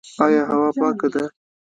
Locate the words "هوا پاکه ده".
0.51-1.23